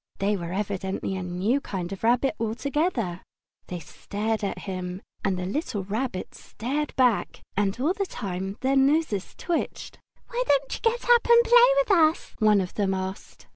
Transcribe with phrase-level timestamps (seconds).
[0.17, 3.21] They were evidently a new kind of rabbit altogether.
[3.21, 3.23] Summer
[3.67, 7.41] Days They stared at him, and the little Rabbit stared back.
[7.55, 9.99] And all the time their noses twitched.
[10.29, 13.45] "Why don't you get up and play with us?" one of them asked.